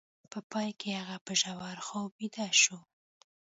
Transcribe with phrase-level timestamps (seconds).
[0.31, 2.77] په پای کې هغه په ژور خوب ویده شو